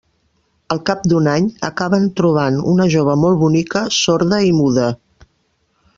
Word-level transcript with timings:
Al 0.75 0.79
cap 0.89 1.03
d'un 1.11 1.29
any, 1.33 1.49
acaben 1.69 2.09
trobant 2.21 2.57
una 2.73 2.89
jove 2.97 3.15
molt 3.27 3.41
bonica, 3.45 3.85
sorda 3.99 4.41
i 4.49 4.53
muda. 4.63 4.91